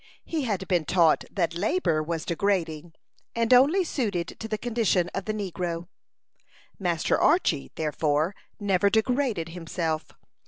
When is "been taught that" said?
0.67-1.53